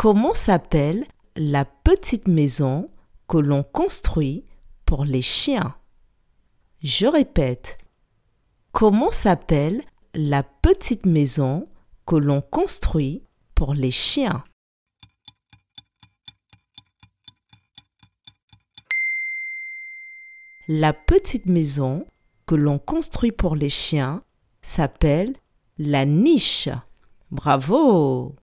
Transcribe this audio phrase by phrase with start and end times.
[0.00, 2.88] Comment s'appelle la petite maison
[3.26, 4.44] que l'on construit
[4.84, 5.74] pour les chiens?
[6.80, 7.78] Je répète.
[8.70, 9.82] Comment s'appelle
[10.14, 11.68] la petite maison
[12.06, 13.24] que l'on construit
[13.56, 14.44] pour les chiens?
[20.68, 22.06] La petite maison
[22.46, 24.22] que l'on construit pour les chiens
[24.62, 25.34] s'appelle
[25.76, 26.68] la niche.
[27.32, 28.36] Bravo